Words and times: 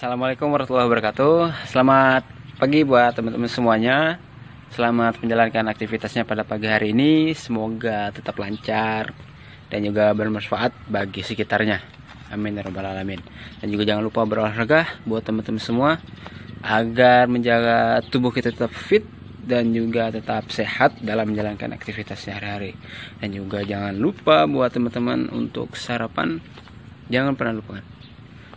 Assalamualaikum 0.00 0.48
warahmatullahi 0.48 0.88
wabarakatuh. 0.88 1.36
Selamat 1.68 2.24
pagi 2.56 2.88
buat 2.88 3.12
teman-teman 3.12 3.52
semuanya. 3.52 4.16
Selamat 4.72 5.20
menjalankan 5.20 5.68
aktivitasnya 5.68 6.24
pada 6.24 6.40
pagi 6.40 6.72
hari 6.72 6.96
ini. 6.96 7.36
Semoga 7.36 8.08
tetap 8.08 8.40
lancar 8.40 9.12
dan 9.68 9.84
juga 9.84 10.08
bermanfaat 10.16 10.72
bagi 10.88 11.20
sekitarnya. 11.20 11.84
Amin 12.32 12.56
ya 12.56 12.64
rabbal 12.64 12.88
alamin. 12.88 13.20
Dan 13.60 13.68
juga 13.68 13.92
jangan 13.92 14.08
lupa 14.08 14.24
berolahraga 14.24 14.88
buat 15.04 15.20
teman-teman 15.20 15.60
semua 15.60 16.00
agar 16.64 17.28
menjaga 17.28 18.00
tubuh 18.08 18.32
kita 18.32 18.56
tetap 18.56 18.72
fit 18.72 19.04
dan 19.44 19.68
juga 19.76 20.08
tetap 20.08 20.48
sehat 20.48 20.96
dalam 21.04 21.28
menjalankan 21.28 21.76
aktivitas 21.76 22.24
sehari-hari. 22.24 22.72
Dan 23.20 23.36
juga 23.36 23.60
jangan 23.68 23.92
lupa 24.00 24.48
buat 24.48 24.72
teman-teman 24.72 25.28
untuk 25.28 25.76
sarapan 25.76 26.40
jangan 27.12 27.36
pernah 27.36 27.60
lupakan 27.60 27.84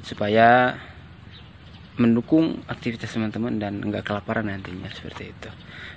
supaya 0.08 0.80
mendukung 1.98 2.66
aktivitas 2.66 3.14
teman-teman 3.14 3.62
dan 3.62 3.78
enggak 3.82 4.10
kelaparan 4.10 4.50
nantinya 4.50 4.90
seperti 4.90 5.30
itu. 5.30 5.50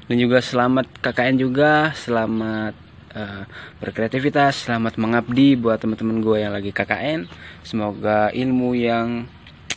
Dan 0.07 0.16
juga 0.21 0.38
selamat 0.45 0.87
KKN 1.01 1.37
juga, 1.41 1.91
selamat 1.97 2.75
uh, 3.16 3.43
berkreativitas, 3.80 4.69
selamat 4.69 5.01
mengabdi 5.01 5.57
buat 5.57 5.80
teman-teman 5.80 6.21
gue 6.21 6.37
yang 6.45 6.52
lagi 6.52 6.71
KKN. 6.71 7.27
Semoga 7.65 8.29
ilmu 8.30 8.77
yang 8.77 9.24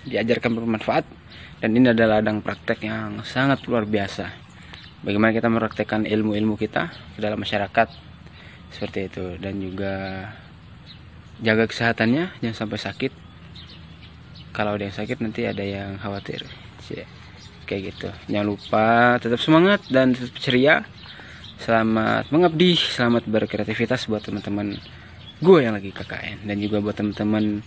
diajarkan 0.04 0.56
bermanfaat 0.56 1.06
dan 1.60 1.70
ini 1.76 1.92
adalah 1.92 2.20
ladang 2.20 2.44
praktek 2.44 2.88
yang 2.88 3.24
sangat 3.24 3.64
luar 3.68 3.88
biasa. 3.88 4.32
Bagaimana 5.00 5.32
kita 5.32 5.48
mempraktekkan 5.48 6.04
ilmu-ilmu 6.04 6.60
kita 6.60 6.92
ke 7.16 7.20
dalam 7.24 7.40
masyarakat 7.40 7.88
seperti 8.76 9.00
itu 9.08 9.26
dan 9.40 9.58
juga 9.64 9.96
jaga 11.40 11.64
kesehatannya 11.72 12.36
jangan 12.44 12.58
sampai 12.68 12.80
sakit 12.80 13.12
kalau 14.60 14.76
ada 14.76 14.92
yang 14.92 14.98
sakit 15.00 15.24
nanti 15.24 15.48
ada 15.48 15.64
yang 15.64 15.96
khawatir. 15.96 16.44
Kayak 17.64 17.96
gitu. 17.96 18.10
Jangan 18.28 18.48
lupa 18.52 19.16
tetap 19.24 19.40
semangat 19.40 19.88
dan 19.88 20.12
tetap 20.12 20.36
ceria. 20.36 20.84
Selamat 21.64 22.28
mengabdi 22.28 22.76
selamat 22.76 23.24
berkreativitas 23.24 24.12
buat 24.12 24.20
teman-teman 24.20 24.76
gue 25.40 25.60
yang 25.64 25.80
lagi 25.80 25.96
KKN 25.96 26.44
dan 26.44 26.56
juga 26.60 26.84
buat 26.84 26.92
teman-teman 26.92 27.64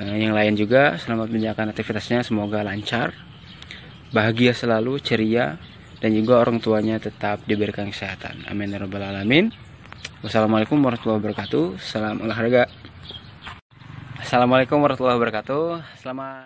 uh, 0.00 0.16
yang 0.16 0.32
lain 0.32 0.56
juga 0.56 0.96
selamat 0.96 1.28
menjalankan 1.28 1.76
aktivitasnya. 1.76 2.24
Semoga 2.24 2.64
lancar 2.64 3.12
bahagia 4.08 4.56
selalu 4.56 5.04
ceria 5.04 5.60
dan 6.00 6.16
juga 6.16 6.40
orang 6.40 6.56
tuanya 6.56 6.96
tetap 6.96 7.44
diberikan 7.44 7.92
kesehatan. 7.92 8.48
Amin 8.48 8.72
ya 8.72 8.80
alamin. 8.80 9.52
Wassalamualaikum 10.24 10.80
warahmatullahi 10.80 11.20
wabarakatuh. 11.20 11.76
Salam 11.76 12.24
olahraga 12.24 12.64
Assalamualaikum 14.28 14.84
warahmatullahi 14.84 15.16
wabarakatuh. 15.16 15.80
Selamat 16.04 16.36